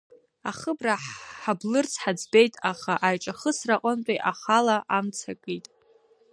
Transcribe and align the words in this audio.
Ахыбра 0.49 0.95
ҳаблырц 1.41 1.93
ҳаӡбеит, 2.01 2.53
аха 2.71 2.93
аиҿахысра 3.07 3.75
аҟынтәи 3.77 4.23
ахала 4.31 4.77
амца 4.97 5.29
акит. 5.33 5.65